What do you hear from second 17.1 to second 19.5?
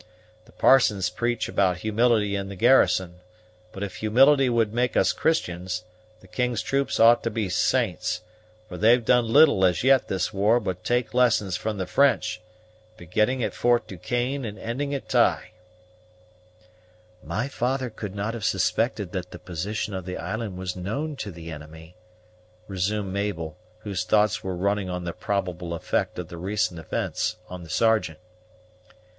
"My father could not have suspected that the